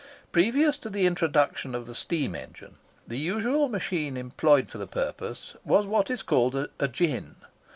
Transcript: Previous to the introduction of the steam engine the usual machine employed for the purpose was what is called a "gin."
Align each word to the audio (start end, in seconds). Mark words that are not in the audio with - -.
Previous 0.31 0.79
to 0.79 0.89
the 0.89 1.05
introduction 1.05 1.75
of 1.75 1.85
the 1.85 1.93
steam 1.93 2.33
engine 2.33 2.77
the 3.07 3.19
usual 3.19 3.69
machine 3.69 4.17
employed 4.17 4.67
for 4.67 4.79
the 4.79 4.87
purpose 4.87 5.55
was 5.63 5.85
what 5.85 6.09
is 6.09 6.23
called 6.23 6.55
a 6.79 6.87
"gin." 6.87 7.35